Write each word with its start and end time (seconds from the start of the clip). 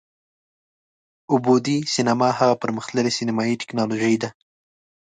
اووه 1.29 1.41
بعدی 1.45 1.77
سینما 1.93 2.29
هغه 2.39 2.55
پر 2.61 2.69
مختللې 2.77 3.11
سینمایي 3.17 3.55
ټیکنالوژي 3.61 4.15
ده، 4.21 4.29